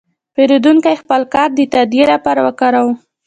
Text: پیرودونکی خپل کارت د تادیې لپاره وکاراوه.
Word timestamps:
پیرودونکی 0.33 0.95
خپل 1.01 1.21
کارت 1.33 1.51
د 1.55 1.59
تادیې 1.73 2.05
لپاره 2.13 2.39
وکاراوه. 2.47 2.93